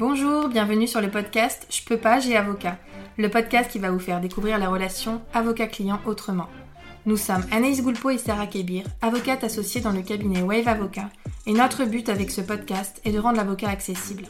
Bonjour, 0.00 0.48
bienvenue 0.48 0.86
sur 0.86 1.02
le 1.02 1.10
podcast 1.10 1.66
Je 1.68 1.84
peux 1.84 1.98
pas, 1.98 2.20
j'ai 2.20 2.34
avocat, 2.34 2.78
le 3.18 3.28
podcast 3.28 3.70
qui 3.70 3.78
va 3.78 3.90
vous 3.90 3.98
faire 3.98 4.22
découvrir 4.22 4.56
la 4.56 4.70
relation 4.70 5.20
avocat-client 5.34 6.00
autrement. 6.06 6.48
Nous 7.04 7.18
sommes 7.18 7.44
Anaïs 7.52 7.82
Goulpeau 7.82 8.08
et 8.08 8.16
Sarah 8.16 8.46
Kébir, 8.46 8.84
avocates 9.02 9.44
associées 9.44 9.82
dans 9.82 9.92
le 9.92 10.00
cabinet 10.00 10.40
Wave 10.40 10.68
Avocat, 10.68 11.10
et 11.46 11.52
notre 11.52 11.84
but 11.84 12.08
avec 12.08 12.30
ce 12.30 12.40
podcast 12.40 12.98
est 13.04 13.12
de 13.12 13.18
rendre 13.18 13.36
l'avocat 13.36 13.68
accessible. 13.68 14.24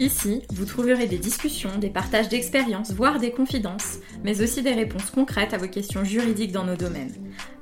Ici, 0.00 0.42
vous 0.52 0.64
trouverez 0.64 1.06
des 1.06 1.18
discussions, 1.18 1.78
des 1.78 1.88
partages 1.88 2.28
d'expériences, 2.28 2.92
voire 2.92 3.20
des 3.20 3.30
confidences, 3.30 3.98
mais 4.24 4.42
aussi 4.42 4.60
des 4.60 4.72
réponses 4.72 5.10
concrètes 5.12 5.54
à 5.54 5.58
vos 5.58 5.68
questions 5.68 6.02
juridiques 6.02 6.50
dans 6.50 6.64
nos 6.64 6.74
domaines. 6.74 7.14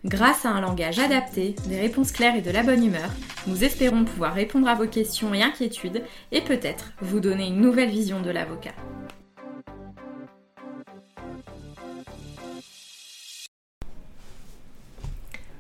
Grâce 0.07 0.47
à 0.47 0.51
un 0.51 0.63
langage 0.63 0.99
adapté, 0.99 1.55
des 1.69 1.79
réponses 1.79 2.11
claires 2.11 2.35
et 2.35 2.41
de 2.41 2.51
la 2.51 2.63
bonne 2.63 2.85
humeur, 2.85 3.11
nous 3.47 3.65
espérons 3.65 4.05
pouvoir 4.05 4.33
répondre 4.33 4.67
à 4.67 4.75
vos 4.75 4.87
questions 4.87 5.35
et 5.35 5.43
inquiétudes 5.43 6.05
et 6.31 6.41
peut-être 6.41 6.93
vous 7.03 7.21
donner 7.21 7.49
une 7.49 7.61
nouvelle 7.61 7.91
vision 7.91 8.23
de 8.23 8.31
l'avocat. 8.31 8.73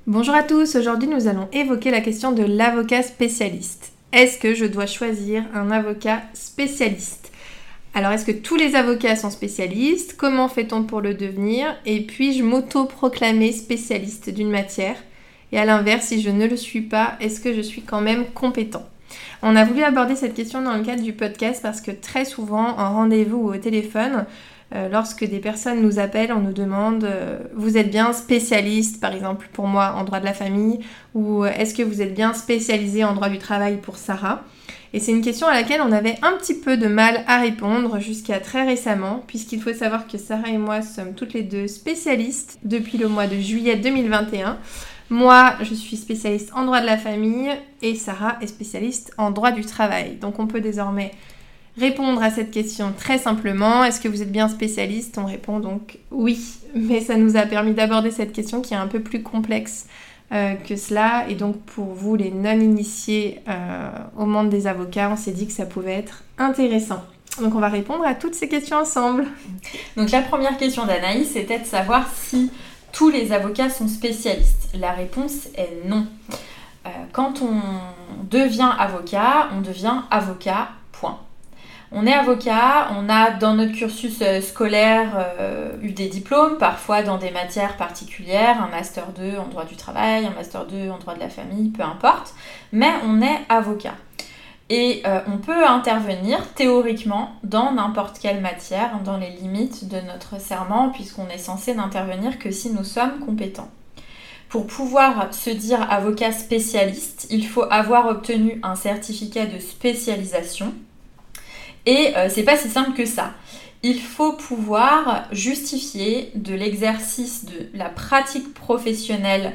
Bonjour 0.06 0.34
à 0.34 0.42
tous, 0.42 0.75
aujourd'hui 0.75 1.09
nous 1.09 1.28
allons 1.28 1.48
évoquer 1.52 1.91
la 1.91 2.00
question 2.00 2.33
de 2.33 2.42
l'avocat 2.42 3.02
spécialiste. 3.02 3.91
Est-ce 4.12 4.37
que 4.37 4.55
je 4.55 4.66
dois 4.66 4.84
choisir 4.84 5.43
un 5.55 5.71
avocat 5.71 6.20
spécialiste? 6.34 7.33
Alors 7.95 8.12
est-ce 8.12 8.27
que 8.27 8.33
tous 8.33 8.57
les 8.57 8.75
avocats 8.75 9.16
sont 9.16 9.30
spécialistes? 9.30 10.16
Comment 10.19 10.48
fait-on 10.48 10.83
pour 10.83 11.01
le 11.01 11.15
devenir? 11.15 11.75
Et 11.87 12.03
puis-je 12.03 12.43
m'auto-proclamer 12.43 13.53
spécialiste 13.53 14.29
d'une 14.29 14.51
matière? 14.51 14.97
Et 15.51 15.59
à 15.59 15.65
l'inverse, 15.65 16.09
si 16.09 16.20
je 16.20 16.29
ne 16.29 16.47
le 16.47 16.59
suis 16.59 16.83
pas, 16.83 17.17
est-ce 17.20 17.41
que 17.41 17.55
je 17.55 17.62
suis 17.62 17.80
quand 17.80 18.03
même 18.03 18.27
compétent? 18.27 18.87
On 19.43 19.56
a 19.56 19.65
voulu 19.65 19.83
aborder 19.83 20.15
cette 20.15 20.34
question 20.34 20.61
dans 20.61 20.77
le 20.77 20.84
cadre 20.84 21.03
du 21.03 21.15
podcast 21.15 21.61
parce 21.62 21.81
que 21.81 21.91
très 21.91 22.27
souvent, 22.27 22.79
en 22.79 22.92
rendez-vous 22.92 23.39
ou 23.39 23.55
au 23.55 23.56
téléphone, 23.56 24.27
lorsque 24.91 25.25
des 25.25 25.39
personnes 25.39 25.83
nous 25.83 25.98
appellent, 25.98 26.33
on 26.33 26.41
nous 26.41 26.53
demande 26.53 27.05
euh, 27.05 27.39
vous 27.55 27.77
êtes 27.77 27.91
bien 27.91 28.12
spécialiste, 28.12 29.01
par 29.01 29.12
exemple 29.12 29.48
pour 29.53 29.67
moi 29.67 29.95
en 29.97 30.05
droit 30.05 30.20
de 30.20 30.25
la 30.25 30.33
famille, 30.33 30.81
ou 31.14 31.45
euh, 31.45 31.51
est-ce 31.59 31.75
que 31.75 31.83
vous 31.83 32.01
êtes 32.01 32.14
bien 32.14 32.33
spécialisé 32.33 33.05
en 33.05 33.14
droit 33.14 33.29
du 33.29 33.39
travail 33.39 33.77
pour 33.77 33.97
Sarah? 33.97 34.45
Et 34.95 35.01
c'est 35.01 35.12
une 35.12 35.23
question 35.23 35.47
à 35.47 35.55
laquelle 35.55 35.81
on 35.81 35.92
avait 35.92 36.17
un 36.23 36.33
petit 36.33 36.55
peu 36.55 36.77
de 36.77 36.87
mal 36.87 37.25
à 37.27 37.39
répondre 37.39 37.98
jusqu'à 37.98 38.41
très 38.41 38.64
récemment, 38.64 39.23
puisqu'il 39.27 39.61
faut 39.61 39.73
savoir 39.73 40.06
que 40.06 40.19
Sarah 40.19 40.48
et 40.48 40.59
moi 40.59 40.83
sommes 40.83 41.14
toutes 41.14 41.33
les 41.33 41.42
deux 41.42 41.67
spécialistes 41.67 42.59
depuis 42.62 42.98
le 42.98 43.09
mois 43.09 43.27
de 43.27 43.36
juillet 43.36 43.77
2021. 43.77 44.59
Moi, 45.11 45.55
je 45.61 45.75
suis 45.75 45.97
spécialiste 45.97 46.51
en 46.55 46.64
droit 46.64 46.81
de 46.81 46.86
la 46.86 46.97
famille 46.97 47.51
et 47.83 47.95
Sarah 47.95 48.39
est 48.41 48.47
spécialiste 48.47 49.12
en 49.19 49.31
droit 49.31 49.51
du 49.51 49.64
travail. 49.64 50.17
Donc 50.17 50.39
on 50.39 50.47
peut 50.47 50.61
désormais 50.61 51.11
répondre 51.78 52.23
à 52.23 52.31
cette 52.31 52.51
question 52.51 52.92
très 52.97 53.19
simplement. 53.19 53.84
Est-ce 53.84 54.01
que 54.01 54.09
vous 54.09 54.23
êtes 54.23 54.33
bien 54.33 54.48
spécialiste? 54.48 55.19
On 55.19 55.27
répond 55.27 55.61
donc 55.61 55.98
oui, 56.11 56.41
mais 56.75 57.01
ça 57.01 57.17
nous 57.17 57.37
a 57.37 57.42
permis 57.42 57.73
d'aborder 57.73 58.11
cette 58.11 58.33
question 58.33 58.61
qui 58.61 58.75
est 58.75 58.79
un 58.79 58.89
peu 58.89 59.01
plus 59.01 59.23
complexe 59.23 59.87
euh, 60.33 60.55
que 60.55 60.77
cela. 60.77 61.27
Et 61.29 61.34
donc 61.34 61.61
pour 61.62 61.87
vous, 61.87 62.17
les 62.17 62.31
non-initiés 62.31 63.41
euh, 63.48 63.91
au 64.17 64.27
monde 64.27 64.48
des 64.51 64.67
avocats, 64.67 65.11
on 65.11 65.17
s'est 65.17 65.33
dit 65.33 65.47
que 65.47 65.53
ça 65.53 65.67
pouvait 65.67 65.95
être 65.95 66.25
intéressant. 66.39 67.03
Donc 67.41 67.55
on 67.55 67.61
va 67.61 67.69
répondre 67.69 68.05
à 68.05 68.14
toutes 68.14 68.34
ces 68.34 68.48
questions 68.48 68.77
ensemble. 68.79 69.27
Donc 69.97 70.11
la 70.11 70.20
première 70.20 70.59
question 70.59 70.84
d'Anaïs, 70.84 71.31
c'était 71.33 71.59
de 71.59 71.64
savoir 71.64 72.07
si 72.14 72.51
tous 72.92 73.09
les 73.09 73.33
avocats 73.33 73.70
sont 73.70 73.89
spécialistes. 73.89 74.69
La 74.75 74.92
réponse 74.92 75.48
est 75.57 75.89
non. 75.89 76.07
Euh, 76.84 76.91
quand 77.12 77.41
on 77.42 77.61
devient 78.31 78.70
avocat, 78.79 79.48
on 79.57 79.62
devient 79.62 80.03
avocat. 80.11 80.69
On 81.95 82.07
est 82.07 82.15
avocat, 82.15 82.89
on 82.97 83.11
a 83.11 83.33
dans 83.33 83.55
notre 83.55 83.73
cursus 83.73 84.23
euh, 84.23 84.41
scolaire 84.41 85.12
euh, 85.39 85.77
eu 85.83 85.93
des 85.93 86.09
diplômes, 86.09 86.57
parfois 86.57 87.03
dans 87.03 87.19
des 87.19 87.31
matières 87.31 87.77
particulières, 87.77 88.63
un 88.63 88.69
master 88.69 89.08
2 89.08 89.36
en 89.36 89.47
droit 89.48 89.67
du 89.67 89.77
travail, 89.77 90.25
un 90.25 90.31
master 90.31 90.67
2 90.67 90.89
en 90.89 90.97
droit 90.97 91.14
de 91.14 91.20
la 91.20 91.29
famille, 91.29 91.69
peu 91.69 91.83
importe, 91.83 92.35
mais 92.73 92.91
on 93.05 93.20
est 93.20 93.41
avocat. 93.51 93.92
Et 94.70 95.02
euh, 95.07 95.20
on 95.27 95.36
peut 95.36 95.67
intervenir 95.67 96.55
théoriquement 96.55 97.33
dans 97.45 97.73
n'importe 97.73 98.19
quelle 98.19 98.41
matière, 98.41 99.01
dans 99.05 99.19
les 99.19 99.29
limites 99.29 99.86
de 99.86 100.01
notre 100.01 100.41
serment, 100.41 100.89
puisqu'on 100.89 101.29
est 101.29 101.36
censé 101.36 101.75
n'intervenir 101.75 102.39
que 102.39 102.51
si 102.51 102.70
nous 102.70 102.85
sommes 102.85 103.20
compétents. 103.20 103.69
Pour 104.48 104.67
pouvoir 104.67 105.35
se 105.35 105.51
dire 105.51 105.86
avocat 105.91 106.33
spécialiste, 106.33 107.27
il 107.29 107.47
faut 107.47 107.67
avoir 107.70 108.07
obtenu 108.07 108.61
un 108.63 108.77
certificat 108.77 109.45
de 109.45 109.58
spécialisation 109.58 110.73
et 111.87 112.17
euh, 112.17 112.29
c'est 112.29 112.43
pas 112.43 112.57
si 112.57 112.69
simple 112.69 112.93
que 112.93 113.05
ça. 113.05 113.33
Il 113.83 114.01
faut 114.01 114.35
pouvoir 114.35 115.25
justifier 115.33 116.31
de 116.35 116.55
l'exercice 116.55 117.45
de 117.45 117.69
la 117.75 117.89
pratique 117.89 118.55
professionnelle 118.55 119.55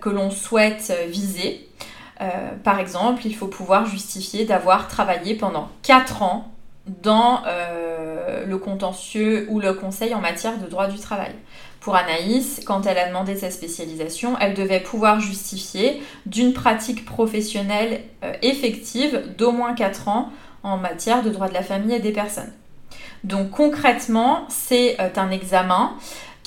que 0.00 0.08
l'on 0.08 0.30
souhaite 0.30 0.92
viser. 1.08 1.68
Euh, 2.20 2.50
par 2.62 2.78
exemple, 2.78 3.26
il 3.26 3.34
faut 3.34 3.48
pouvoir 3.48 3.86
justifier 3.86 4.44
d'avoir 4.44 4.88
travaillé 4.88 5.34
pendant 5.34 5.68
4 5.82 6.22
ans 6.22 6.52
dans 6.86 7.42
euh, 7.46 8.46
le 8.46 8.58
contentieux 8.58 9.46
ou 9.50 9.60
le 9.60 9.74
conseil 9.74 10.14
en 10.14 10.20
matière 10.20 10.58
de 10.58 10.66
droit 10.66 10.86
du 10.86 10.98
travail. 10.98 11.32
Pour 11.86 11.94
Anaïs, 11.94 12.62
quand 12.66 12.84
elle 12.84 12.98
a 12.98 13.06
demandé 13.06 13.36
sa 13.36 13.48
spécialisation, 13.48 14.36
elle 14.40 14.54
devait 14.54 14.80
pouvoir 14.80 15.20
justifier 15.20 16.02
d'une 16.26 16.52
pratique 16.52 17.04
professionnelle 17.04 18.00
effective 18.42 19.22
d'au 19.38 19.52
moins 19.52 19.72
4 19.72 20.08
ans 20.08 20.32
en 20.64 20.78
matière 20.78 21.22
de 21.22 21.30
droit 21.30 21.48
de 21.48 21.54
la 21.54 21.62
famille 21.62 21.94
et 21.94 22.00
des 22.00 22.10
personnes. 22.10 22.52
Donc 23.22 23.52
concrètement, 23.52 24.46
c'est 24.48 25.00
euh, 25.00 25.10
un 25.14 25.30
examen 25.30 25.92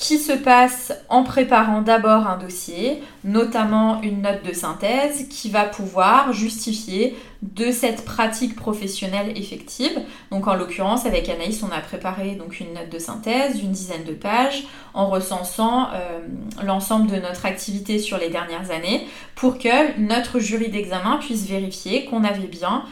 qui 0.00 0.18
se 0.18 0.32
passe 0.32 0.94
en 1.10 1.24
préparant 1.24 1.82
d'abord 1.82 2.26
un 2.26 2.38
dossier, 2.38 3.02
notamment 3.22 4.00
une 4.00 4.22
note 4.22 4.42
de 4.42 4.54
synthèse 4.54 5.28
qui 5.28 5.50
va 5.50 5.64
pouvoir 5.64 6.32
justifier 6.32 7.14
de 7.42 7.70
cette 7.70 8.06
pratique 8.06 8.56
professionnelle 8.56 9.36
effective. 9.36 9.92
Donc 10.30 10.48
en 10.48 10.54
l'occurrence 10.54 11.04
avec 11.04 11.28
Anaïs, 11.28 11.62
on 11.62 11.70
a 11.70 11.80
préparé 11.80 12.34
donc 12.34 12.60
une 12.60 12.72
note 12.72 12.88
de 12.90 12.98
synthèse 12.98 13.58
d'une 13.58 13.72
dizaine 13.72 14.04
de 14.04 14.14
pages 14.14 14.64
en 14.94 15.06
recensant 15.10 15.88
euh, 15.92 16.20
l'ensemble 16.64 17.10
de 17.10 17.16
notre 17.16 17.44
activité 17.44 17.98
sur 17.98 18.16
les 18.16 18.30
dernières 18.30 18.70
années 18.70 19.06
pour 19.34 19.58
que 19.58 20.00
notre 20.00 20.38
jury 20.38 20.70
d'examen 20.70 21.18
puisse 21.18 21.46
vérifier 21.46 22.06
qu'on 22.06 22.24
avait 22.24 22.48
bien 22.48 22.84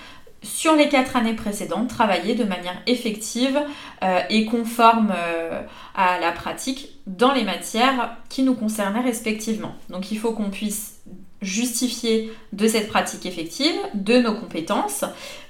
sur 0.43 0.76
les 0.76 0.88
quatre 0.88 1.16
années 1.16 1.34
précédentes, 1.34 1.88
travailler 1.88 2.34
de 2.34 2.44
manière 2.44 2.81
effective 2.87 3.60
euh, 4.03 4.21
et 4.31 4.44
conforme 4.44 5.12
euh, 5.15 5.62
à 5.94 6.21
la 6.21 6.32
pratique 6.32 6.91
dans 7.06 7.32
les 7.32 7.44
matières 7.44 8.16
qui 8.28 8.43
nous 8.43 8.54
concernaient 8.54 9.00
respectivement. 9.00 9.75
Donc 9.91 10.12
il 10.12 10.19
faut 10.19 10.32
qu'on 10.32 10.50
puisse 10.50 11.00
justifier 11.43 12.32
de 12.53 12.66
cette 12.66 12.88
pratique 12.88 13.25
effective, 13.27 13.75
de 13.94 14.19
nos 14.19 14.34
compétences, 14.34 15.04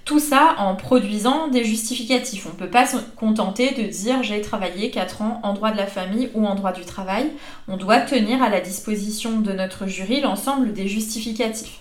tout 0.04 0.18
ça 0.20 0.54
en 0.58 0.74
produisant 0.74 1.48
des 1.48 1.64
justificatifs. 1.64 2.46
On 2.46 2.52
ne 2.52 2.58
peut 2.58 2.70
pas 2.70 2.86
se 2.86 2.96
contenter 3.16 3.72
de 3.72 3.88
dire 3.88 4.22
j'ai 4.22 4.40
travaillé 4.40 4.90
4 4.90 5.22
ans 5.22 5.40
en 5.42 5.54
droit 5.54 5.70
de 5.70 5.76
la 5.76 5.86
famille 5.86 6.30
ou 6.34 6.46
en 6.46 6.54
droit 6.54 6.72
du 6.72 6.84
travail. 6.84 7.30
On 7.68 7.76
doit 7.76 8.00
tenir 8.00 8.42
à 8.42 8.48
la 8.48 8.60
disposition 8.60 9.40
de 9.40 9.52
notre 9.52 9.86
jury 9.86 10.20
l'ensemble 10.20 10.72
des 10.72 10.88
justificatifs. 10.88 11.80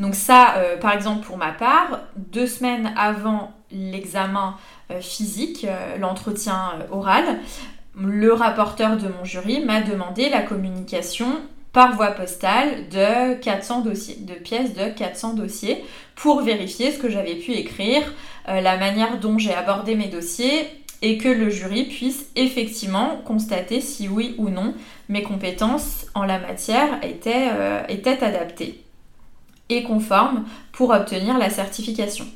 Donc 0.00 0.14
ça, 0.14 0.54
euh, 0.56 0.78
par 0.78 0.94
exemple 0.94 1.26
pour 1.26 1.36
ma 1.36 1.52
part, 1.52 2.00
deux 2.16 2.46
semaines 2.46 2.92
avant 2.96 3.52
l'examen 3.70 4.56
euh, 4.90 5.00
physique, 5.00 5.66
euh, 5.68 5.98
l'entretien 5.98 6.72
oral, 6.90 7.38
le 7.96 8.32
rapporteur 8.32 8.96
de 8.96 9.08
mon 9.08 9.24
jury 9.24 9.62
m'a 9.62 9.82
demandé 9.82 10.30
la 10.30 10.40
communication 10.40 11.26
par 11.72 11.94
voie 11.94 12.12
postale 12.12 12.88
de 12.88 13.34
400 13.34 13.82
dossiers, 13.82 14.16
de 14.16 14.34
pièces 14.34 14.72
de 14.72 14.88
400 14.88 15.34
dossiers 15.34 15.84
pour 16.16 16.40
vérifier 16.40 16.92
ce 16.92 16.98
que 16.98 17.10
j'avais 17.10 17.34
pu 17.34 17.52
écrire, 17.52 18.02
la 18.46 18.76
manière 18.76 19.20
dont 19.20 19.38
j'ai 19.38 19.54
abordé 19.54 19.94
mes 19.94 20.08
dossiers 20.08 20.66
et 21.02 21.16
que 21.16 21.28
le 21.28 21.48
jury 21.48 21.84
puisse 21.84 22.26
effectivement 22.34 23.20
constater 23.24 23.80
si 23.80 24.08
oui 24.08 24.34
ou 24.38 24.48
non 24.48 24.74
mes 25.08 25.22
compétences 25.22 26.06
en 26.14 26.24
la 26.24 26.40
matière 26.40 26.88
étaient 27.04 28.24
adaptées 28.24 28.82
et 29.70 29.82
conforme 29.82 30.44
pour 30.72 30.90
obtenir 30.90 31.38
la 31.38 31.48
certification. 31.48 32.26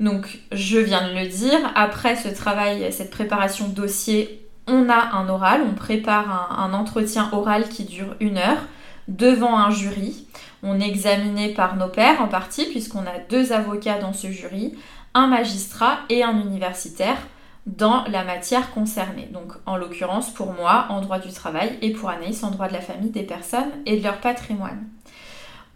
Donc 0.00 0.40
je 0.50 0.78
viens 0.78 1.08
de 1.08 1.14
le 1.14 1.28
dire, 1.28 1.60
après 1.76 2.16
ce 2.16 2.28
travail, 2.28 2.92
cette 2.92 3.10
préparation 3.10 3.68
dossier, 3.68 4.48
on 4.66 4.88
a 4.88 5.14
un 5.14 5.28
oral, 5.28 5.62
on 5.70 5.74
prépare 5.74 6.58
un, 6.58 6.72
entretien 6.72 7.28
oral 7.32 7.68
qui 7.68 7.84
dure 7.84 8.16
une 8.20 8.38
heure 8.38 8.62
devant 9.08 9.56
un 9.56 9.70
jury. 9.70 10.26
On 10.62 10.80
est 10.80 10.88
examiné 10.88 11.52
par 11.54 11.76
nos 11.76 11.88
pairs 11.88 12.20
en 12.20 12.28
partie, 12.28 12.66
puisqu'on 12.66 13.00
a 13.00 13.18
deux 13.28 13.52
avocats 13.52 13.98
dans 13.98 14.12
ce 14.12 14.28
jury, 14.28 14.74
un 15.14 15.26
magistrat 15.26 15.98
et 16.08 16.22
un 16.22 16.40
universitaire 16.40 17.18
dans 17.66 18.04
la 18.08 18.24
matière 18.24 18.72
concernée. 18.72 19.28
Donc 19.32 19.52
en 19.66 19.76
l'occurrence 19.76 20.30
pour 20.30 20.52
moi 20.52 20.86
en 20.88 21.00
droit 21.00 21.18
du 21.18 21.32
travail 21.32 21.78
et 21.80 21.92
pour 21.92 22.08
Anaïs 22.08 22.42
en 22.42 22.50
droit 22.50 22.68
de 22.68 22.72
la 22.72 22.80
famille 22.80 23.10
des 23.10 23.22
personnes 23.22 23.70
et 23.86 23.98
de 23.98 24.02
leur 24.02 24.18
patrimoine. 24.18 24.84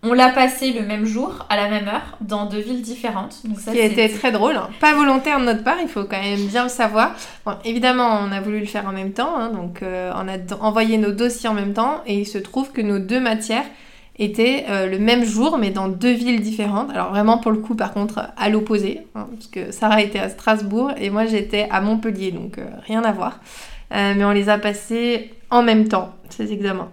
On 0.02 0.12
l'a 0.12 0.28
passé 0.28 0.72
le 0.72 0.82
même 0.82 1.04
jour, 1.04 1.46
à 1.48 1.56
la 1.56 1.68
même 1.68 1.88
heure, 1.88 2.16
dans 2.20 2.46
deux 2.46 2.60
villes 2.60 2.82
différentes. 2.82 3.40
Donc 3.44 3.58
ça, 3.58 3.72
Ce 3.72 3.76
qui 3.76 3.82
a 3.82 3.86
été 3.86 4.08
très 4.10 4.30
drôle. 4.30 4.56
Hein. 4.56 4.68
Pas 4.78 4.94
volontaire 4.94 5.40
de 5.40 5.44
notre 5.46 5.64
part, 5.64 5.78
il 5.80 5.88
faut 5.88 6.04
quand 6.04 6.20
même 6.20 6.46
bien 6.46 6.64
le 6.64 6.68
savoir. 6.68 7.14
Bon, 7.44 7.54
évidemment, 7.64 8.20
on 8.22 8.30
a 8.30 8.40
voulu 8.40 8.60
le 8.60 8.66
faire 8.66 8.86
en 8.86 8.92
même 8.92 9.12
temps, 9.12 9.36
hein, 9.36 9.50
donc 9.50 9.82
euh, 9.82 10.12
on 10.14 10.28
a 10.28 10.36
envoyé 10.60 10.98
nos 10.98 11.12
dossiers 11.12 11.48
en 11.48 11.54
même 11.54 11.72
temps, 11.72 12.02
et 12.06 12.18
il 12.18 12.26
se 12.26 12.38
trouve 12.38 12.72
que 12.72 12.82
nos 12.82 12.98
deux 12.98 13.20
matières 13.20 13.64
étaient 14.18 14.66
euh, 14.68 14.86
le 14.86 14.98
même 14.98 15.24
jour, 15.24 15.58
mais 15.58 15.70
dans 15.70 15.88
deux 15.88 16.12
villes 16.12 16.40
différentes. 16.40 16.90
Alors 16.90 17.10
vraiment, 17.10 17.38
pour 17.38 17.50
le 17.50 17.58
coup, 17.58 17.74
par 17.74 17.92
contre, 17.92 18.28
à 18.36 18.48
l'opposé, 18.48 19.00
hein, 19.14 19.26
parce 19.32 19.48
que 19.48 19.72
Sarah 19.72 20.02
était 20.02 20.20
à 20.20 20.28
Strasbourg 20.28 20.92
et 20.98 21.10
moi 21.10 21.26
j'étais 21.26 21.68
à 21.70 21.80
Montpellier, 21.80 22.30
donc 22.30 22.58
euh, 22.58 22.66
rien 22.86 23.02
à 23.02 23.12
voir. 23.12 23.40
mais 23.90 24.24
on 24.24 24.30
les 24.32 24.48
a 24.48 24.58
passés 24.58 25.32
en 25.50 25.62
même 25.62 25.88
temps, 25.88 26.14
ces 26.28 26.52
examens. 26.52 26.90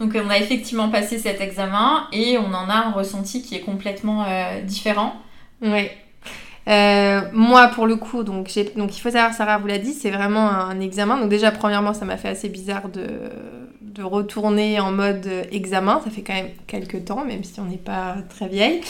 Donc 0.00 0.16
on 0.16 0.30
a 0.30 0.38
effectivement 0.38 0.88
passé 0.88 1.18
cet 1.18 1.40
examen 1.40 2.06
et 2.12 2.38
on 2.38 2.46
en 2.54 2.68
a 2.70 2.86
un 2.86 2.90
ressenti 2.90 3.42
qui 3.42 3.54
est 3.54 3.60
complètement 3.60 4.24
euh, 4.26 4.62
différent. 4.62 5.14
Oui. 5.60 5.88
Euh, 6.68 7.22
moi, 7.32 7.68
pour 7.68 7.86
le 7.86 7.96
coup, 7.96 8.22
donc, 8.22 8.50
donc 8.76 8.96
il 8.96 9.00
faut 9.00 9.10
savoir, 9.10 9.34
Sarah 9.34 9.58
vous 9.58 9.66
l'a 9.66 9.78
dit, 9.78 9.92
c'est 9.92 10.10
vraiment 10.10 10.48
un 10.48 10.80
examen. 10.80 11.18
Donc 11.18 11.28
déjà, 11.28 11.50
premièrement, 11.50 11.92
ça 11.92 12.04
m'a 12.04 12.16
fait 12.16 12.28
assez 12.28 12.48
bizarre 12.48 12.88
de, 12.88 13.06
de 13.94 14.02
retourner 14.02 14.80
en 14.80 14.92
mode 14.92 15.28
examen. 15.50 16.00
Ça 16.04 16.10
fait 16.10 16.22
quand 16.22 16.34
même 16.34 16.50
quelques 16.66 17.04
temps, 17.04 17.24
même 17.24 17.44
si 17.44 17.58
on 17.60 17.64
n'est 17.64 17.76
pas 17.76 18.16
très 18.28 18.48
vieille. 18.48 18.80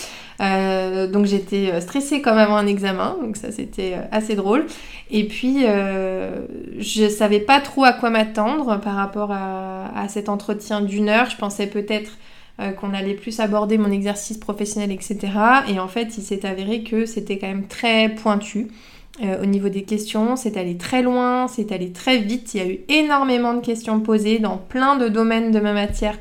Euh, 0.41 1.07
donc 1.07 1.27
j'étais 1.27 1.71
euh, 1.71 1.81
stressée 1.81 2.23
comme 2.23 2.39
avant 2.39 2.57
un 2.57 2.67
examen, 2.67 3.17
donc 3.21 3.37
ça 3.37 3.53
c'était 3.53 3.95
euh, 3.95 4.03
assez 4.11 4.35
drôle. 4.35 4.65
Et 5.11 5.25
puis 5.25 5.65
je 5.65 7.09
savais 7.09 7.41
pas 7.41 7.61
trop 7.61 7.85
à 7.85 7.93
quoi 7.93 8.11
m'attendre 8.11 8.81
par 8.81 8.95
rapport 8.95 9.33
à, 9.33 10.07
cet 10.09 10.29
entretien 10.29 10.81
d'une 10.81 11.09
heure. 11.09 11.29
Je 11.29 11.37
pensais 11.37 11.67
peut-être 11.67 12.13
qu'on 12.79 12.95
allait 12.95 13.15
plus 13.15 13.41
aborder 13.41 13.77
mon 13.77 13.91
exercice 13.91 14.39
professionnel, 14.39 14.93
etc. 14.93 15.19
Et 15.69 15.81
en 15.81 15.89
fait, 15.89 16.17
il 16.17 16.23
s'est 16.23 16.47
avéré 16.47 16.85
que 16.85 17.07
c'était 17.07 17.39
quand 17.39 17.49
même 17.49 17.67
très 17.67 18.11
pointu. 18.11 18.69
Au 19.23 19.47
niveau 19.47 19.69
des 19.69 19.83
questions, 19.83 20.37
c'est 20.37 20.57
allé 20.57 20.77
très 20.77 21.03
loin, 21.03 21.47
c'est 21.47 21.73
allé 21.73 21.93
très 21.93 22.19
vite. 22.19 22.55
Il 22.55 22.59
y 22.59 22.65
a 22.65 22.67
eu 22.69 22.79
énormément 22.89 23.53
de 23.53 23.61
questions 23.61 24.01
posées 24.01 24.39
dans 24.39 24.57
plein 24.57 24.97
de 24.97 25.09
domaines 25.09 25.51
de 25.51 25.61
ma 25.61 25.73
matière 25.73 26.17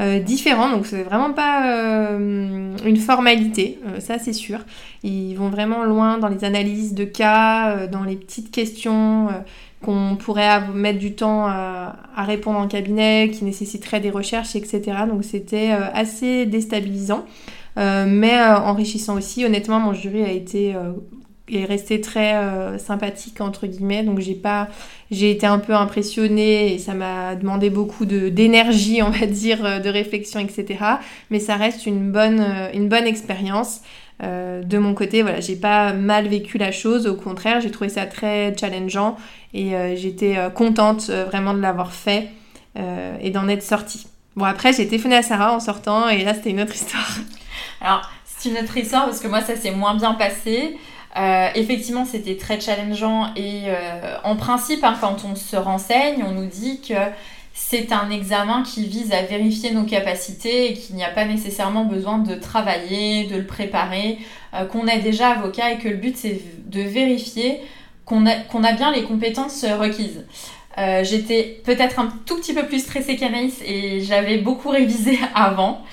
euh, 0.00 0.18
différents, 0.18 0.70
donc 0.70 0.86
c'est 0.86 1.02
vraiment 1.02 1.32
pas 1.32 1.66
euh, 1.66 2.74
une 2.86 2.96
formalité, 2.96 3.78
euh, 3.86 4.00
ça 4.00 4.18
c'est 4.18 4.32
sûr. 4.32 4.60
Ils 5.02 5.34
vont 5.34 5.50
vraiment 5.50 5.84
loin 5.84 6.16
dans 6.16 6.28
les 6.28 6.44
analyses 6.44 6.94
de 6.94 7.04
cas, 7.04 7.86
dans 7.86 8.04
les 8.04 8.16
petites 8.16 8.50
questions 8.50 9.28
qu'on 9.82 10.16
pourrait 10.16 10.68
mettre 10.74 10.98
du 10.98 11.14
temps 11.14 11.46
à, 11.46 11.96
répondre 12.18 12.58
en 12.58 12.68
cabinet, 12.68 13.30
qui 13.32 13.44
nécessiteraient 13.44 14.00
des 14.00 14.10
recherches, 14.10 14.56
etc. 14.56 14.80
Donc 15.08 15.24
c'était 15.24 15.70
assez 15.70 16.46
déstabilisant, 16.46 17.24
mais 17.76 18.38
enrichissant 18.40 19.16
aussi. 19.16 19.44
Honnêtement, 19.44 19.80
mon 19.80 19.92
jury 19.94 20.22
a 20.22 20.30
été 20.30 20.74
est 21.50 21.64
resté 21.64 22.00
très 22.00 22.34
euh, 22.34 22.78
sympathique 22.78 23.40
entre 23.40 23.66
guillemets. 23.66 24.02
Donc 24.02 24.20
j'ai 24.20 24.34
pas 24.34 24.68
j'ai 25.10 25.30
été 25.30 25.46
un 25.46 25.58
peu 25.58 25.74
impressionnée 25.74 26.72
et 26.72 26.78
ça 26.78 26.94
m'a 26.94 27.34
demandé 27.34 27.70
beaucoup 27.70 28.04
d'énergie 28.04 29.02
on 29.02 29.10
va 29.10 29.26
dire 29.26 29.64
euh, 29.64 29.78
de 29.80 29.88
réflexion 29.88 30.40
etc 30.40 30.84
mais 31.30 31.40
ça 31.40 31.56
reste 31.56 31.86
une 31.86 32.12
bonne 32.12 32.40
euh, 32.40 32.70
une 32.74 32.88
bonne 32.88 33.06
expérience. 33.06 33.80
De 34.22 34.76
mon 34.76 34.92
côté 34.92 35.22
voilà 35.22 35.40
j'ai 35.40 35.56
pas 35.56 35.94
mal 35.94 36.28
vécu 36.28 36.58
la 36.58 36.72
chose. 36.72 37.06
Au 37.06 37.14
contraire 37.14 37.62
j'ai 37.62 37.70
trouvé 37.70 37.88
ça 37.88 38.04
très 38.04 38.54
challengeant 38.54 39.16
et 39.54 39.72
j'étais 39.96 40.36
contente 40.54 41.08
vraiment 41.08 41.54
de 41.54 41.60
l'avoir 41.62 41.94
fait 41.94 42.28
et 42.76 43.30
d'en 43.30 43.48
être 43.48 43.62
sortie. 43.62 44.08
Bon 44.36 44.44
après 44.44 44.74
j'ai 44.74 44.86
téléphoné 44.86 45.16
à 45.16 45.22
Sarah 45.22 45.54
en 45.54 45.58
sortant 45.60 46.10
et 46.10 46.22
là 46.22 46.34
c'était 46.34 46.50
une 46.50 46.60
autre 46.60 46.74
histoire. 46.74 47.16
Alors 47.80 48.02
c'est 48.26 48.50
une 48.50 48.58
autre 48.58 48.76
histoire 48.76 49.06
parce 49.06 49.20
que 49.20 49.28
moi 49.28 49.40
ça 49.40 49.56
s'est 49.56 49.70
moins 49.70 49.94
bien 49.94 50.12
passé 50.12 50.76
euh, 51.16 51.48
effectivement, 51.54 52.04
c'était 52.04 52.36
très 52.36 52.60
challengeant 52.60 53.34
et 53.34 53.64
euh, 53.66 54.16
en 54.22 54.36
principe, 54.36 54.84
hein, 54.84 54.96
quand 55.00 55.24
on 55.24 55.34
se 55.34 55.56
renseigne, 55.56 56.22
on 56.24 56.32
nous 56.32 56.46
dit 56.46 56.80
que 56.80 56.94
c'est 57.52 57.92
un 57.92 58.10
examen 58.10 58.62
qui 58.62 58.86
vise 58.86 59.12
à 59.12 59.22
vérifier 59.22 59.72
nos 59.72 59.82
capacités 59.82 60.70
et 60.70 60.74
qu'il 60.74 60.94
n'y 60.94 61.04
a 61.04 61.10
pas 61.10 61.24
nécessairement 61.24 61.84
besoin 61.84 62.18
de 62.18 62.34
travailler, 62.36 63.24
de 63.24 63.36
le 63.36 63.44
préparer, 63.44 64.18
euh, 64.54 64.64
qu'on 64.66 64.86
est 64.86 65.00
déjà 65.00 65.30
avocat 65.30 65.72
et 65.72 65.78
que 65.78 65.88
le 65.88 65.96
but 65.96 66.16
c'est 66.16 66.40
de 66.66 66.80
vérifier 66.80 67.60
qu'on 68.04 68.24
a, 68.26 68.36
qu'on 68.36 68.62
a 68.62 68.72
bien 68.72 68.92
les 68.92 69.02
compétences 69.02 69.64
requises. 69.64 70.24
J'étais 71.02 71.60
peut-être 71.64 71.98
un 71.98 72.08
tout 72.24 72.36
petit 72.36 72.54
peu 72.54 72.64
plus 72.64 72.78
stressée 72.82 73.16
qu'Anaïs 73.16 73.60
et 73.66 74.00
j'avais 74.00 74.38
beaucoup 74.38 74.70
révisé 74.70 75.18
avant. 75.34 75.84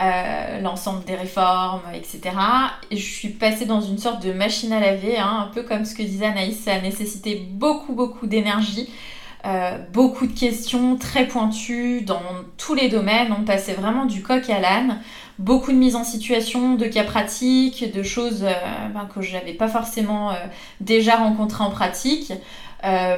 Euh, 0.00 0.60
l'ensemble 0.62 1.04
des 1.04 1.14
réformes, 1.14 1.82
etc. 1.92 2.20
Et 2.90 2.96
je 2.96 3.12
suis 3.12 3.28
passée 3.28 3.66
dans 3.66 3.82
une 3.82 3.98
sorte 3.98 4.24
de 4.24 4.32
machine 4.32 4.72
à 4.72 4.80
laver, 4.80 5.18
hein, 5.18 5.46
un 5.46 5.52
peu 5.52 5.64
comme 5.64 5.84
ce 5.84 5.94
que 5.94 6.02
disait 6.02 6.24
Anaïs, 6.24 6.58
ça 6.58 6.72
a 6.72 6.80
nécessité 6.80 7.46
beaucoup, 7.50 7.92
beaucoup 7.92 8.26
d'énergie. 8.26 8.88
Euh, 9.44 9.78
beaucoup 9.92 10.26
de 10.26 10.38
questions 10.38 10.96
très 10.96 11.26
pointues 11.26 12.02
dans 12.02 12.22
tous 12.58 12.74
les 12.74 12.88
domaines. 12.88 13.34
On 13.36 13.44
passait 13.44 13.74
vraiment 13.74 14.04
du 14.04 14.22
coq 14.22 14.48
à 14.48 14.60
l'âne. 14.60 15.00
Beaucoup 15.38 15.72
de 15.72 15.76
mise 15.76 15.96
en 15.96 16.04
situation, 16.04 16.74
de 16.74 16.86
cas 16.86 17.04
pratiques, 17.04 17.92
de 17.92 18.02
choses 18.02 18.44
euh, 18.44 18.52
ben, 18.94 19.08
que 19.12 19.20
je 19.22 19.32
n'avais 19.32 19.54
pas 19.54 19.68
forcément 19.68 20.32
déjà 20.80 21.16
rencontrées 21.16 21.64
en 21.64 21.70
pratique. 21.70 22.32
Euh, 22.84 23.16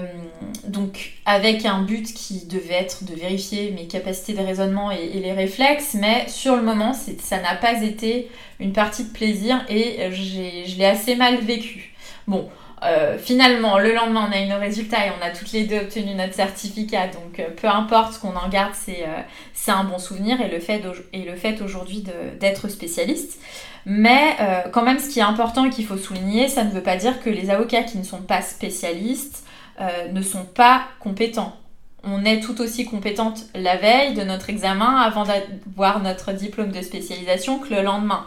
donc 0.67 1.13
avec 1.25 1.65
un 1.65 1.81
but 1.83 2.13
qui 2.13 2.45
devait 2.45 2.75
être 2.75 3.05
de 3.05 3.15
vérifier 3.15 3.71
mes 3.71 3.87
capacités 3.87 4.35
de 4.35 4.45
raisonnement 4.45 4.91
et, 4.91 5.09
les 5.09 5.33
réflexes, 5.33 5.95
mais 5.95 6.29
sur 6.29 6.55
le 6.57 6.63
moment, 6.63 6.93
ça 6.93 7.41
n'a 7.41 7.55
pas 7.55 7.83
été 7.83 8.31
une 8.61 8.73
partie 8.73 9.05
de 9.05 9.09
plaisir 9.11 9.65
et 9.71 10.11
je 10.13 10.79
l'ai 10.79 10.85
assez 10.85 11.17
mal 11.17 11.39
vécu. 11.39 11.95
Bon, 12.27 12.49
euh, 12.83 13.17
finalement, 13.19 13.79
le 13.79 13.95
lendemain, 13.95 14.29
on 14.29 14.33
a 14.33 14.41
eu 14.41 14.47
nos 14.47 14.59
résultats 14.59 15.07
et 15.07 15.11
on 15.19 15.25
a 15.25 15.31
toutes 15.31 15.53
les 15.53 15.65
deux 15.65 15.79
obtenu 15.79 16.15
notre 16.15 16.35
certificat. 16.35 17.09
Donc, 17.09 17.39
euh, 17.39 17.49
peu 17.57 17.69
importe 17.69 18.15
ce 18.15 18.19
qu'on 18.19 18.37
en 18.37 18.49
garde, 18.49 18.75
c'est 18.75 19.71
un 19.71 19.85
bon 19.85 19.99
souvenir 19.99 20.41
et 20.41 20.49
le 20.49 20.61
fait, 20.61 20.83
et 21.13 21.25
le 21.25 21.37
fait 21.37 21.63
aujourd'hui 21.63 22.05
d'être 22.41 22.69
spécialiste. 22.69 23.41
Mais 23.87 24.37
quand 24.73 24.83
même, 24.83 24.99
ce 24.99 25.11
qui 25.11 25.19
est 25.19 25.23
important 25.23 25.67
et 25.67 25.71
qu'il 25.71 25.85
faut 25.85 25.99
souligner, 25.99 26.49
ça 26.49 26.65
ne 26.65 26.71
veut 26.71 26.83
pas 26.83 26.97
dire 26.97 27.23
que 27.23 27.29
les 27.29 27.51
avocats 27.51 27.83
qui 27.83 27.99
ne 27.99 28.03
sont 28.03 28.23
pas 28.23 28.41
spécialistes 28.41 29.45
euh, 29.81 30.09
ne 30.13 30.23
sont 30.23 30.45
pas 30.45 30.85
compétents. 31.01 31.57
On 32.05 32.25
est 32.25 32.39
tout 32.39 32.61
aussi 32.61 32.85
compétente 32.85 33.47
la 33.57 33.77
veille 33.77 34.15
de 34.15 34.23
notre 34.23 34.49
examen 34.49 35.01
avant 35.01 35.25
d'avoir 35.25 36.01
notre 36.01 36.33
diplôme 36.33 36.71
de 36.71 36.81
spécialisation 36.81 37.59
que 37.59 37.75
le 37.75 37.83
lendemain. 37.83 38.27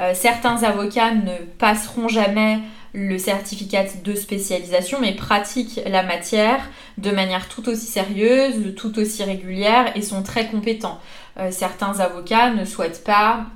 Euh, 0.00 0.12
certains 0.14 0.62
avocats 0.62 1.12
ne 1.12 1.36
passeront 1.58 2.08
jamais 2.08 2.60
le 2.92 3.18
certificat 3.18 3.84
de 4.04 4.14
spécialisation, 4.14 4.98
mais 5.00 5.14
pratiquent 5.14 5.80
la 5.86 6.02
matière 6.02 6.60
de 6.98 7.10
manière 7.10 7.48
tout 7.48 7.68
aussi 7.68 7.86
sérieuse, 7.86 8.74
tout 8.76 8.98
aussi 8.98 9.22
régulière 9.22 9.96
et 9.96 10.02
sont 10.02 10.22
très 10.22 10.48
compétents. 10.48 10.98
Euh, 11.38 11.50
certains 11.50 12.00
avocats 12.00 12.50
ne 12.50 12.64
souhaitent 12.64 13.04
pas, 13.04 13.46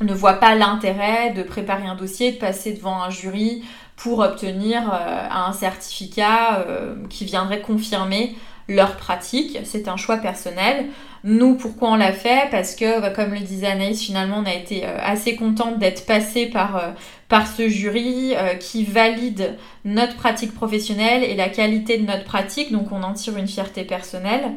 ne 0.00 0.14
voient 0.14 0.34
pas 0.34 0.54
l'intérêt 0.54 1.30
de 1.30 1.42
préparer 1.42 1.86
un 1.86 1.96
dossier, 1.96 2.32
de 2.32 2.38
passer 2.38 2.72
devant 2.72 3.02
un 3.02 3.10
jury 3.10 3.64
pour 3.96 4.20
obtenir 4.20 4.92
euh, 4.92 5.28
un 5.30 5.52
certificat 5.52 6.64
euh, 6.68 6.94
qui 7.08 7.24
viendrait 7.24 7.62
confirmer 7.62 8.36
leur 8.68 8.96
pratique. 8.96 9.58
C'est 9.64 9.88
un 9.88 9.96
choix 9.96 10.16
personnel. 10.16 10.86
Nous, 11.24 11.54
pourquoi 11.54 11.90
on 11.90 11.96
l'a 11.96 12.12
fait? 12.12 12.48
Parce 12.50 12.74
que, 12.74 13.00
bah, 13.00 13.10
comme 13.10 13.32
le 13.32 13.40
disait 13.40 13.66
Anaïs, 13.66 14.00
finalement, 14.00 14.38
on 14.38 14.46
a 14.46 14.54
été 14.54 14.84
euh, 14.84 14.96
assez 15.00 15.36
contente 15.36 15.78
d'être 15.78 16.06
passé 16.06 16.46
par, 16.46 16.94
par 17.28 17.46
ce 17.46 17.68
jury 17.68 18.34
qui 18.60 18.84
valide 18.84 19.56
notre 19.84 20.14
pratique 20.16 20.54
professionnelle 20.54 21.24
et 21.24 21.34
la 21.34 21.48
qualité 21.48 21.98
de 21.98 22.06
notre 22.06 22.24
pratique. 22.24 22.72
Donc, 22.72 22.92
on 22.92 23.02
en 23.02 23.12
tire 23.12 23.36
une 23.36 23.48
fierté 23.48 23.84
personnelle. 23.84 24.52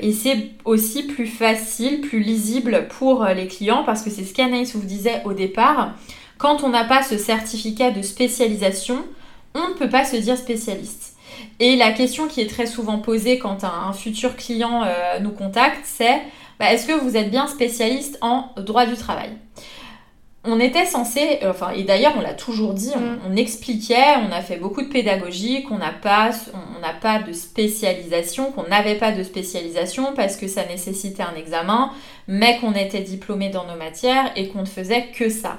et 0.00 0.12
c'est 0.12 0.50
aussi 0.64 1.04
plus 1.04 1.26
facile, 1.26 2.00
plus 2.00 2.20
lisible 2.20 2.86
pour 2.98 3.24
les 3.24 3.48
clients 3.48 3.82
parce 3.84 4.02
que 4.02 4.10
c'est 4.10 4.24
ce 4.24 4.32
qu'Anaïs 4.34 4.74
vous 4.76 4.86
disait 4.86 5.22
au 5.24 5.32
départ. 5.32 5.94
Quand 6.40 6.64
on 6.64 6.70
n'a 6.70 6.84
pas 6.84 7.02
ce 7.02 7.18
certificat 7.18 7.90
de 7.90 8.00
spécialisation, 8.00 9.04
on 9.54 9.68
ne 9.68 9.74
peut 9.74 9.90
pas 9.90 10.06
se 10.06 10.16
dire 10.16 10.38
spécialiste. 10.38 11.09
Et 11.60 11.76
la 11.76 11.92
question 11.92 12.26
qui 12.26 12.40
est 12.40 12.48
très 12.48 12.66
souvent 12.66 12.98
posée 12.98 13.38
quand 13.38 13.64
un, 13.64 13.92
futur 13.92 14.34
client 14.34 14.82
euh, 14.82 15.20
nous 15.20 15.30
contacte, 15.30 15.82
c'est 15.84 16.22
bah, 16.58 16.72
est-ce 16.72 16.86
que 16.86 16.92
vous 16.92 17.18
êtes 17.18 17.30
bien 17.30 17.46
spécialiste 17.46 18.18
en 18.22 18.46
droit 18.56 18.86
du 18.86 18.96
travail? 18.96 19.30
On 20.42 20.58
était 20.58 20.86
censé, 20.86 21.40
euh, 21.42 21.50
enfin, 21.50 21.72
et 21.72 21.82
d'ailleurs 21.82 22.14
on 22.16 22.22
l'a 22.22 22.32
toujours 22.32 22.72
dit, 22.72 22.92
on, 22.96 23.28
mm. 23.28 23.36
expliquait, 23.36 24.16
on 24.26 24.32
a 24.32 24.40
fait 24.40 24.56
beaucoup 24.56 24.80
de 24.80 24.88
pédagogie, 24.88 25.64
qu'on 25.64 25.76
n'a 25.76 25.92
pas, 25.92 26.30
on 26.54 26.80
n'a 26.80 26.94
pas 26.94 27.18
de 27.22 27.34
spécialisation, 27.34 28.52
qu'on 28.52 28.66
n'avait 28.66 28.94
pas 28.94 29.12
de 29.12 29.22
spécialisation 29.22 30.14
parce 30.16 30.36
que 30.36 30.48
ça 30.48 30.64
nécessitait 30.64 31.22
un 31.22 31.34
examen, 31.34 31.90
mais 32.26 32.56
qu'on 32.58 32.72
était 32.72 33.02
diplômé 33.02 33.50
dans 33.50 33.66
nos 33.66 33.76
matières 33.76 34.32
et 34.34 34.48
qu'on 34.48 34.62
ne 34.62 34.66
faisait 34.66 35.08
que 35.14 35.28
ça. 35.28 35.58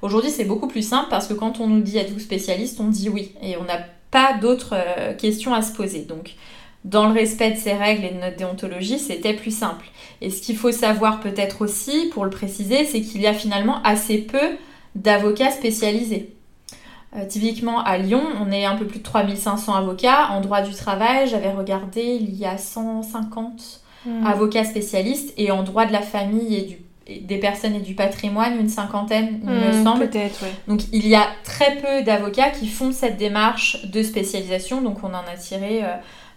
Aujourd'hui, 0.00 0.30
c'est 0.30 0.46
beaucoup 0.46 0.66
plus 0.66 0.86
simple 0.86 1.08
parce 1.10 1.26
que 1.26 1.34
quand 1.34 1.60
on 1.60 1.66
nous 1.66 1.82
dit 1.82 1.98
êtes-vous 1.98 2.20
spécialiste, 2.20 2.80
on 2.80 2.88
dit 2.88 3.10
oui 3.10 3.34
et 3.42 3.58
on 3.58 3.64
n'a 3.64 3.78
pas 4.12 4.34
d'autres 4.34 4.74
euh, 4.74 5.14
questions 5.14 5.52
à 5.52 5.62
se 5.62 5.72
poser. 5.72 6.02
Donc, 6.02 6.36
dans 6.84 7.08
le 7.08 7.14
respect 7.14 7.50
de 7.52 7.56
ces 7.56 7.72
règles 7.72 8.04
et 8.04 8.10
de 8.10 8.20
notre 8.20 8.36
déontologie, 8.36 9.00
c'était 9.00 9.34
plus 9.34 9.56
simple. 9.56 9.86
Et 10.20 10.30
ce 10.30 10.40
qu'il 10.40 10.56
faut 10.56 10.70
savoir 10.70 11.18
peut-être 11.18 11.62
aussi, 11.62 12.10
pour 12.12 12.24
le 12.24 12.30
préciser, 12.30 12.84
c'est 12.84 13.00
qu'il 13.00 13.20
y 13.20 13.26
a 13.26 13.34
finalement 13.34 13.82
assez 13.82 14.18
peu 14.18 14.56
d'avocats 14.94 15.50
spécialisés. 15.50 16.34
Euh, 17.16 17.26
typiquement 17.26 17.82
à 17.82 17.98
Lyon, 17.98 18.22
on 18.40 18.50
est 18.50 18.64
un 18.64 18.76
peu 18.76 18.86
plus 18.86 18.98
de 18.98 19.04
3500 19.04 19.74
avocats. 19.74 20.28
En 20.30 20.40
droit 20.40 20.62
du 20.62 20.74
travail, 20.74 21.28
j'avais 21.28 21.50
regardé, 21.50 22.02
il 22.02 22.34
y 22.34 22.44
a 22.44 22.58
150 22.58 23.80
hmm. 24.06 24.26
avocats 24.26 24.64
spécialistes. 24.64 25.32
Et 25.36 25.50
en 25.50 25.62
droit 25.62 25.86
de 25.86 25.92
la 25.92 26.02
famille 26.02 26.56
et 26.56 26.62
du 26.62 26.78
des 27.20 27.38
personnes 27.38 27.74
et 27.74 27.80
du 27.80 27.94
patrimoine, 27.94 28.58
une 28.58 28.68
cinquantaine, 28.68 29.40
il 29.42 29.48
me 29.48 29.80
hmm, 29.80 29.84
semble. 29.84 30.08
Peut-être, 30.08 30.44
Donc 30.68 30.80
il 30.92 31.06
y 31.06 31.14
a 31.14 31.26
très 31.44 31.76
peu 31.76 32.02
d'avocats 32.04 32.50
qui 32.50 32.68
font 32.68 32.92
cette 32.92 33.16
démarche 33.16 33.84
de 33.86 34.02
spécialisation, 34.02 34.80
donc 34.80 35.02
on 35.02 35.08
en 35.08 35.24
a 35.32 35.36
tiré 35.38 35.82
euh, 35.82 35.88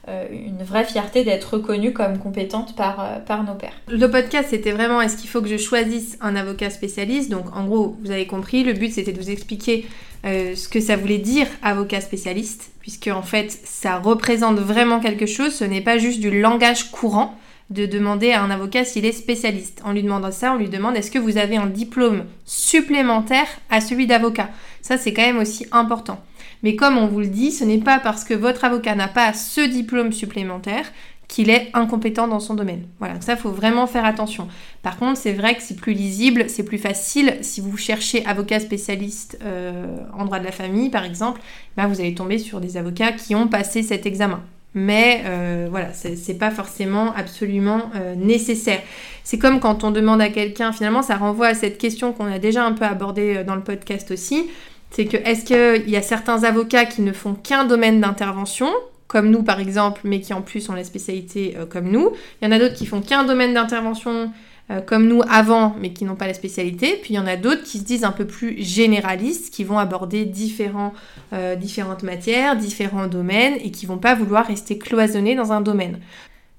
euh, 0.08 0.25
une 0.32 0.63
vraie 0.63 0.84
fierté 0.84 1.24
d'être 1.24 1.55
reconnue 1.55 1.94
comme 1.94 2.20
compétente 2.20 2.75
par, 2.75 3.00
euh, 3.00 3.20
par 3.20 3.44
nos 3.44 3.55
pairs. 3.55 3.74
Le 3.88 4.08
podcast, 4.10 4.50
c'était 4.50 4.72
vraiment 4.72 5.01
est-ce 5.01 5.17
qu'il 5.17 5.29
faut 5.29 5.41
que 5.41 5.48
je 5.48 5.58
choisisse 5.58 6.17
un 6.22 6.36
avocat 6.36 6.70
spécialiste? 6.70 7.29
Donc 7.29 7.55
en 7.55 7.65
gros, 7.65 7.98
vous 8.01 8.12
avez 8.12 8.27
compris, 8.27 8.63
le 8.63 8.74
but 8.74 8.91
c'était 8.91 9.13
de 9.13 9.20
vous 9.22 9.32
expliquer 9.32 9.86
ce 10.24 10.67
que 10.67 10.79
ça 10.79 10.96
voulait 10.96 11.20
dire 11.20 11.46
avocat 11.62 12.01
spécialiste, 12.01 12.72
puisque 12.79 13.10
en 13.10 13.22
fait 13.22 13.51
ça 13.63 14.00
représente 14.00 14.58
vraiment 14.58 15.00
quelque 15.00 15.27
chose, 15.27 15.53
ce 15.53 15.63
n'est 15.63 15.82
pas 15.82 16.00
juste 16.00 16.20
du 16.20 16.41
langage 16.41 16.89
courant 16.89 17.38
de 17.69 17.86
demander 17.86 18.31
à 18.31 18.43
un 18.43 18.51
avocat 18.51 18.86
s'il 18.86 19.05
est 19.05 19.12
spécialiste. 19.12 19.81
En 19.84 19.91
lui 19.91 20.03
demandant 20.03 20.31
ça, 20.31 20.53
on 20.53 20.57
lui 20.57 20.69
demande 20.69 20.95
est-ce 20.95 21.12
que 21.12 21.19
vous 21.19 21.38
avez 21.38 21.57
un 21.57 21.65
diplôme 21.65 22.25
supplémentaire 22.45 23.48
à 23.69 23.81
celui 23.81 24.05
d'avocat? 24.05 24.50
Ça, 24.81 24.98
c'est 24.98 25.13
quand 25.13 25.24
même 25.24 25.39
aussi 25.39 25.65
important. 25.72 26.24
Mais 26.62 26.75
comme 26.75 26.98
on 26.98 27.07
vous 27.07 27.22
le 27.22 27.27
dit, 27.27 27.51
ce 27.51 27.63
n'est 27.63 27.79
pas 27.79 28.00
parce 28.00 28.24
que 28.24 28.34
votre 28.34 28.65
avocat 28.65 28.95
n'a 28.95 29.07
pas 29.07 29.34
ce 29.34 29.62
diplôme 29.62 30.12
supplémentaire 30.12 30.86
qu'il 31.27 31.50
est 31.50 31.69
incompétent 31.74 32.27
dans 32.27 32.39
son 32.39 32.53
domaine. 32.53 32.84
Voilà, 33.00 33.19
ça, 33.19 33.34
il 33.34 33.39
faut 33.39 33.50
vraiment 33.50 33.88
faire 33.88 34.05
attention. 34.05 34.48
Par 34.84 34.98
contre, 34.98 35.19
c'est 35.19 35.34
vrai 35.34 35.55
que 35.55 35.63
c'est 35.63 35.75
plus 35.75 35.93
lisible, 35.93 36.45
c'est 36.50 36.63
plus 36.63 36.77
facile. 36.77 37.39
Si 37.41 37.62
vous 37.62 37.75
cherchez 37.77 38.24
avocat 38.27 38.60
spécialiste 38.60 39.39
euh, 39.43 39.98
en 40.13 40.25
droit 40.25 40.38
de 40.38 40.45
la 40.45 40.51
famille, 40.51 40.91
par 40.91 41.03
exemple, 41.03 41.41
ben, 41.77 41.88
vous 41.88 42.00
allez 42.00 42.13
tomber 42.13 42.38
sur 42.38 42.62
des 42.62 42.77
avocats 42.77 43.12
qui 43.12 43.34
ont 43.34 43.48
passé 43.48 43.81
cet 43.81 44.05
examen 44.05 44.43
mais 44.75 45.24
euh, 45.25 45.67
voilà, 45.72 45.94
c'est 45.94 46.38
pas 46.38 46.51
forcément 46.51 47.13
absolument 47.15 47.89
euh, 47.96 48.13
nécessaire. 48.13 48.82
C'est 49.24 49.39
comme 49.39 49.62
quand 49.62 49.86
on 49.86 49.91
demande 49.91 50.22
à 50.22 50.27
quelqu'un, 50.29 50.74
finalement, 50.74 51.01
ça 51.01 51.15
renvoie 51.15 51.48
à 51.48 51.53
cette 51.53 51.77
question 51.77 52.12
qu'on 52.12 52.25
a 52.25 52.39
déjà 52.39 52.65
un 52.65 52.74
peu 52.74 52.84
abordée 52.84 53.38
euh, 53.38 53.44
dans 53.46 53.55
le 53.55 53.62
podcast 53.62 54.12
aussi. 54.12 54.50
C'est 54.91 55.05
que 55.05 55.15
est-ce 55.15 55.46
qu'il 55.46 55.89
y 55.89 55.96
a 55.96 56.01
certains 56.01 56.44
avocats 56.44 56.86
qui 56.86 57.01
ne 57.01 57.13
font 57.13 57.36
qu'un 57.36 57.63
domaine 57.63 58.01
d'intervention, 58.01 58.70
comme 59.08 59.29
nous 59.29 59.44
par 59.44 59.62
exemple, 59.62 60.01
mais 60.03 60.20
qui 60.20 60.34
en 60.34 60.41
plus 60.41 60.70
ont 60.70 60.74
la 60.74 60.84
spécialité 60.84 61.58
comme 61.70 61.89
nous 61.89 62.12
Il 62.41 62.46
y 62.46 62.48
en 62.48 62.51
a 62.51 62.60
d'autres 62.60 62.75
qui 62.75 62.86
font 62.86 63.01
qu'un 63.01 63.24
domaine 63.24 63.53
d'intervention 63.53 64.32
euh, 64.72 64.81
comme 64.81 65.07
nous 65.07 65.22
avant, 65.29 65.75
mais 65.79 65.93
qui 65.93 66.05
n'ont 66.05 66.15
pas 66.15 66.25
la 66.25 66.34
spécialité. 66.34 67.00
Puis 67.01 67.13
il 67.13 67.17
y 67.17 67.19
en 67.19 67.27
a 67.27 67.36
d'autres 67.36 67.63
qui 67.63 67.77
se 67.77 67.84
disent 67.84 68.03
un 68.03 68.12
peu 68.12 68.25
plus 68.25 68.62
généralistes, 68.63 69.53
qui 69.53 69.63
vont 69.63 69.77
aborder 69.77 70.25
différents, 70.25 70.93
euh, 71.34 71.55
différentes 71.55 72.01
matières, 72.01 72.55
différents 72.55 73.07
domaines, 73.07 73.55
et 73.63 73.69
qui 73.69 73.86
vont 73.86 74.00
pas 74.00 74.15
vouloir 74.15 74.48
rester 74.48 74.77
cloisonnés 74.79 75.36
dans 75.36 75.51
un 75.51 75.62
domaine. 75.62 76.00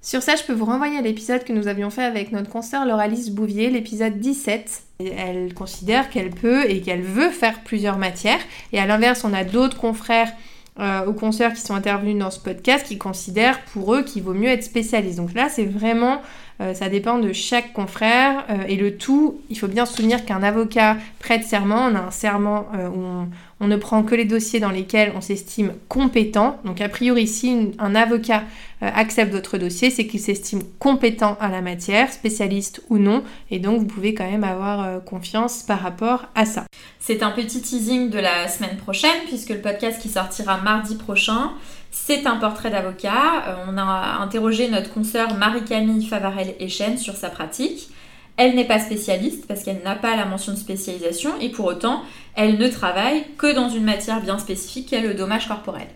Sur 0.02 0.22
ça, 0.22 0.36
je 0.36 0.44
peux 0.44 0.52
vous 0.52 0.66
renvoyer 0.66 0.96
à 0.96 1.02
l'épisode 1.02 1.42
que 1.42 1.52
nous 1.52 1.66
avions 1.66 1.90
fait 1.90 2.04
avec 2.04 2.30
notre 2.30 2.48
consoeur 2.48 2.86
Lauralice 2.86 3.30
Bouvier, 3.30 3.70
l'épisode 3.70 4.20
17. 4.20 4.82
Elle 5.00 5.52
considère 5.52 6.08
qu'elle 6.08 6.30
peut 6.30 6.70
et 6.70 6.80
qu'elle 6.82 7.02
veut 7.02 7.30
faire 7.30 7.64
plusieurs 7.64 7.98
matières. 7.98 8.38
Et 8.72 8.78
à 8.78 8.86
l'inverse, 8.86 9.24
on 9.24 9.34
a 9.34 9.42
d'autres 9.42 9.78
confrères 9.78 10.30
euh, 10.78 11.12
consoeurs 11.14 11.54
qui 11.54 11.60
sont 11.62 11.74
intervenus 11.74 12.18
dans 12.18 12.30
ce 12.30 12.38
podcast 12.38 12.86
qui 12.86 12.98
considèrent 12.98 13.60
pour 13.72 13.94
eux 13.94 14.02
qu'il 14.02 14.22
vaut 14.22 14.34
mieux 14.34 14.50
être 14.50 14.62
spécialiste. 14.62 15.16
Donc 15.16 15.32
là, 15.34 15.48
c'est 15.48 15.64
vraiment 15.64 16.20
euh, 16.60 16.74
ça 16.74 16.88
dépend 16.88 17.18
de 17.18 17.32
chaque 17.32 17.72
confrère. 17.72 18.44
Euh, 18.50 18.64
et 18.68 18.76
le 18.76 18.96
tout, 18.96 19.40
il 19.50 19.58
faut 19.58 19.68
bien 19.68 19.86
se 19.86 19.94
souvenir 19.94 20.24
qu'un 20.24 20.42
avocat 20.42 20.96
prête 21.18 21.44
serment, 21.44 21.88
on 21.90 21.94
a 21.94 22.00
un 22.00 22.10
serment 22.10 22.66
euh, 22.74 22.88
où 22.88 23.02
on, 23.02 23.28
ne 23.60 23.76
prend 23.76 24.02
que 24.02 24.14
les 24.14 24.24
dossiers 24.24 24.60
dans 24.60 24.70
lesquels 24.70 25.12
on 25.16 25.20
s'estime 25.20 25.72
compétent. 25.88 26.60
Donc 26.64 26.80
a 26.80 26.88
priori, 26.88 27.26
si 27.26 27.72
un 27.78 27.94
avocat 27.94 28.42
accepte 28.82 29.32
votre 29.32 29.56
dossier, 29.56 29.90
c'est 29.90 30.06
qu'il 30.06 30.20
s'estime 30.20 30.62
compétent 30.78 31.38
à 31.40 31.48
la 31.48 31.62
matière, 31.62 32.12
spécialiste 32.12 32.82
ou 32.90 32.98
non. 32.98 33.24
Et 33.50 33.58
donc 33.58 33.78
vous 33.78 33.86
pouvez 33.86 34.12
quand 34.12 34.30
même 34.30 34.44
avoir 34.44 35.02
confiance 35.04 35.62
par 35.62 35.80
rapport 35.80 36.26
à 36.34 36.44
ça. 36.44 36.64
C'est 36.98 37.22
un 37.22 37.30
petit 37.30 37.62
teasing 37.62 38.10
de 38.10 38.18
la 38.18 38.48
semaine 38.48 38.76
prochaine, 38.76 39.24
puisque 39.26 39.50
le 39.50 39.60
podcast 39.60 40.02
qui 40.02 40.10
sortira 40.10 40.58
mardi 40.58 40.96
prochain 40.96 41.52
c'est 41.96 42.26
un 42.26 42.36
portrait 42.36 42.70
d'avocat. 42.70 43.44
Euh, 43.48 43.54
on 43.68 43.78
a 43.78 44.18
interrogé 44.20 44.68
notre 44.68 44.92
consoeur 44.92 45.34
Marie-Camille 45.34 46.06
Favarel-Echen 46.06 46.98
sur 46.98 47.14
sa 47.14 47.30
pratique. 47.30 47.88
Elle 48.36 48.54
n'est 48.54 48.66
pas 48.66 48.78
spécialiste 48.78 49.46
parce 49.46 49.62
qu'elle 49.62 49.80
n'a 49.82 49.94
pas 49.94 50.16
la 50.16 50.26
mention 50.26 50.52
de 50.52 50.58
spécialisation 50.58 51.30
et 51.40 51.48
pour 51.48 51.66
autant, 51.66 52.02
elle 52.34 52.58
ne 52.58 52.68
travaille 52.68 53.24
que 53.38 53.54
dans 53.54 53.68
une 53.68 53.84
matière 53.84 54.20
bien 54.20 54.38
spécifique 54.38 54.86
qui 54.86 54.94
est 54.94 55.00
le 55.00 55.14
dommage 55.14 55.48
corporel. 55.48 55.86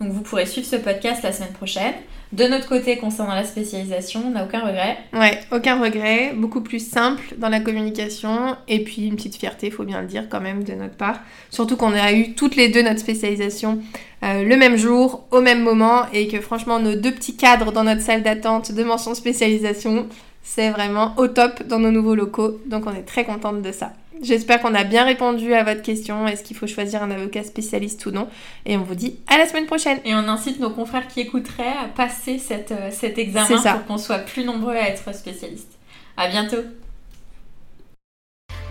Donc 0.00 0.12
vous 0.12 0.22
pourrez 0.22 0.46
suivre 0.46 0.66
ce 0.66 0.76
podcast 0.76 1.22
la 1.22 1.32
semaine 1.32 1.52
prochaine. 1.52 1.94
De 2.32 2.44
notre 2.44 2.68
côté, 2.68 2.96
concernant 2.96 3.34
la 3.34 3.44
spécialisation, 3.44 4.22
on 4.26 4.30
n'a 4.30 4.44
aucun 4.44 4.60
regret. 4.60 4.98
Ouais, 5.12 5.40
aucun 5.50 5.80
regret, 5.80 6.32
beaucoup 6.34 6.60
plus 6.60 6.78
simple 6.78 7.34
dans 7.38 7.48
la 7.48 7.58
communication 7.58 8.56
et 8.68 8.84
puis 8.84 9.06
une 9.06 9.16
petite 9.16 9.34
fierté, 9.34 9.66
il 9.66 9.72
faut 9.72 9.82
bien 9.82 10.00
le 10.00 10.06
dire 10.06 10.28
quand 10.30 10.40
même 10.40 10.62
de 10.62 10.72
notre 10.74 10.94
part. 10.94 11.18
Surtout 11.50 11.76
qu'on 11.76 11.92
a 11.92 12.12
eu 12.12 12.34
toutes 12.34 12.54
les 12.54 12.68
deux 12.68 12.82
notre 12.82 13.00
spécialisation 13.00 13.80
euh, 14.22 14.44
le 14.44 14.56
même 14.56 14.76
jour, 14.76 15.24
au 15.32 15.40
même 15.40 15.62
moment 15.62 16.04
et 16.12 16.28
que 16.28 16.40
franchement 16.40 16.78
nos 16.78 16.94
deux 16.94 17.12
petits 17.12 17.36
cadres 17.36 17.72
dans 17.72 17.84
notre 17.84 18.02
salle 18.02 18.22
d'attente 18.22 18.70
de 18.70 18.84
mention 18.84 19.14
spécialisation, 19.14 20.06
c'est 20.42 20.70
vraiment 20.70 21.14
au 21.16 21.28
top 21.28 21.62
dans 21.64 21.78
nos 21.78 21.90
nouveaux 21.90 22.14
locaux. 22.14 22.60
Donc 22.66 22.86
on 22.86 22.94
est 22.94 23.02
très 23.02 23.24
contente 23.24 23.62
de 23.62 23.72
ça. 23.72 23.92
J'espère 24.22 24.60
qu'on 24.60 24.74
a 24.74 24.84
bien 24.84 25.04
répondu 25.04 25.54
à 25.54 25.64
votre 25.64 25.80
question. 25.80 26.26
Est-ce 26.26 26.42
qu'il 26.42 26.56
faut 26.56 26.66
choisir 26.66 27.02
un 27.02 27.10
avocat 27.10 27.42
spécialiste 27.42 28.04
ou 28.04 28.10
non 28.10 28.28
Et 28.66 28.76
on 28.76 28.82
vous 28.82 28.94
dit 28.94 29.18
à 29.26 29.38
la 29.38 29.46
semaine 29.46 29.66
prochaine. 29.66 29.98
Et 30.04 30.14
on 30.14 30.28
incite 30.28 30.60
nos 30.60 30.70
confrères 30.70 31.08
qui 31.08 31.20
écouteraient 31.20 31.76
à 31.82 31.88
passer 31.88 32.38
cette, 32.38 32.72
euh, 32.72 32.90
cet 32.90 33.18
examen 33.18 33.56
pour 33.56 33.86
qu'on 33.86 33.98
soit 33.98 34.18
plus 34.18 34.44
nombreux 34.44 34.74
à 34.74 34.88
être 34.88 35.14
spécialistes. 35.14 35.72
À 36.18 36.28
bientôt. 36.28 36.62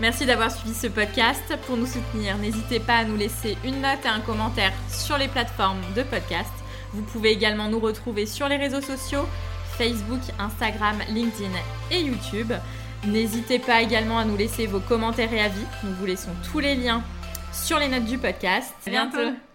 Merci 0.00 0.24
d'avoir 0.24 0.50
suivi 0.50 0.74
ce 0.74 0.86
podcast. 0.86 1.42
Pour 1.66 1.76
nous 1.76 1.86
soutenir, 1.86 2.38
n'hésitez 2.38 2.78
pas 2.78 2.98
à 2.98 3.04
nous 3.04 3.16
laisser 3.16 3.56
une 3.64 3.82
note 3.82 4.04
et 4.04 4.08
un 4.08 4.20
commentaire 4.20 4.72
sur 4.88 5.18
les 5.18 5.28
plateformes 5.28 5.82
de 5.96 6.02
podcast. 6.04 6.48
Vous 6.92 7.02
pouvez 7.02 7.32
également 7.32 7.68
nous 7.68 7.80
retrouver 7.80 8.24
sur 8.24 8.48
les 8.48 8.56
réseaux 8.56 8.80
sociaux 8.80 9.26
Facebook, 9.80 10.20
Instagram, 10.38 10.98
LinkedIn 11.08 11.52
et 11.90 12.02
YouTube. 12.02 12.52
N'hésitez 13.06 13.58
pas 13.58 13.80
également 13.80 14.18
à 14.18 14.26
nous 14.26 14.36
laisser 14.36 14.66
vos 14.66 14.80
commentaires 14.80 15.32
et 15.32 15.40
avis. 15.40 15.64
Nous 15.84 15.94
vous 15.94 16.04
laissons 16.04 16.32
tous 16.52 16.58
les 16.58 16.74
liens 16.74 17.02
sur 17.50 17.78
les 17.78 17.88
notes 17.88 18.04
du 18.04 18.18
podcast. 18.18 18.74
À 18.86 18.90
bientôt. 18.90 19.49